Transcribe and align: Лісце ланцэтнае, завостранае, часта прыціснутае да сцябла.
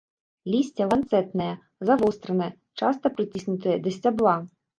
Лісце 0.51 0.87
ланцэтнае, 0.93 1.49
завостранае, 1.89 2.49
часта 2.83 3.13
прыціснутае 3.19 3.77
да 3.87 3.97
сцябла. 4.01 4.35